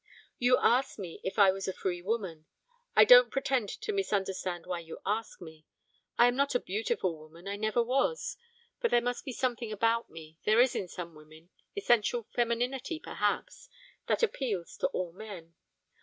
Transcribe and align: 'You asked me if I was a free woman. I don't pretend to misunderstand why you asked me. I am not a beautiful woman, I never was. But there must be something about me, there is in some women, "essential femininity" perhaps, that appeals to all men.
'You 0.39 0.57
asked 0.57 0.97
me 0.97 1.21
if 1.23 1.37
I 1.37 1.51
was 1.51 1.67
a 1.67 1.73
free 1.73 2.01
woman. 2.01 2.47
I 2.95 3.05
don't 3.05 3.29
pretend 3.29 3.69
to 3.69 3.91
misunderstand 3.93 4.65
why 4.65 4.79
you 4.79 4.97
asked 5.05 5.39
me. 5.43 5.67
I 6.17 6.25
am 6.25 6.35
not 6.35 6.55
a 6.55 6.59
beautiful 6.59 7.15
woman, 7.19 7.47
I 7.47 7.55
never 7.55 7.83
was. 7.83 8.35
But 8.79 8.89
there 8.89 8.99
must 8.99 9.25
be 9.25 9.31
something 9.31 9.71
about 9.71 10.09
me, 10.09 10.39
there 10.43 10.59
is 10.59 10.73
in 10.75 10.87
some 10.87 11.13
women, 11.13 11.51
"essential 11.77 12.23
femininity" 12.33 12.97
perhaps, 12.99 13.69
that 14.07 14.23
appeals 14.23 14.75
to 14.77 14.87
all 14.87 15.11
men. 15.11 15.53